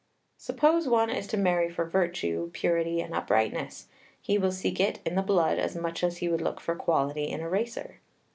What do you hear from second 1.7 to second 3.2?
virtue, purity, and